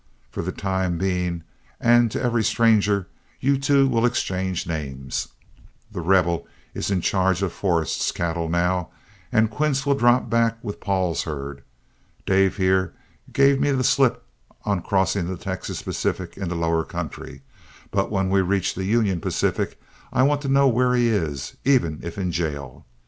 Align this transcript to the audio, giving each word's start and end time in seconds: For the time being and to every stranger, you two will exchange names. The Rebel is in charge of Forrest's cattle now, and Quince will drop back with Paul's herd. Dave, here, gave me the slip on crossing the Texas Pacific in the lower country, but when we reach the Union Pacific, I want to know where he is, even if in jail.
For 0.31 0.41
the 0.41 0.51
time 0.51 0.97
being 0.97 1.43
and 1.79 2.09
to 2.09 2.19
every 2.19 2.43
stranger, 2.43 3.07
you 3.39 3.59
two 3.59 3.87
will 3.87 4.03
exchange 4.03 4.65
names. 4.65 5.27
The 5.91 6.01
Rebel 6.01 6.47
is 6.73 6.89
in 6.89 7.01
charge 7.01 7.43
of 7.43 7.53
Forrest's 7.53 8.11
cattle 8.11 8.49
now, 8.49 8.89
and 9.31 9.51
Quince 9.51 9.85
will 9.85 9.93
drop 9.93 10.27
back 10.27 10.57
with 10.63 10.79
Paul's 10.79 11.21
herd. 11.21 11.61
Dave, 12.25 12.57
here, 12.57 12.95
gave 13.31 13.59
me 13.61 13.69
the 13.69 13.83
slip 13.83 14.25
on 14.63 14.81
crossing 14.81 15.27
the 15.27 15.37
Texas 15.37 15.83
Pacific 15.83 16.35
in 16.35 16.49
the 16.49 16.55
lower 16.55 16.83
country, 16.83 17.43
but 17.91 18.09
when 18.09 18.31
we 18.31 18.41
reach 18.41 18.73
the 18.73 18.85
Union 18.85 19.21
Pacific, 19.21 19.79
I 20.11 20.23
want 20.23 20.41
to 20.41 20.49
know 20.49 20.67
where 20.67 20.95
he 20.95 21.09
is, 21.09 21.57
even 21.63 21.99
if 22.01 22.17
in 22.17 22.31
jail. 22.31 22.87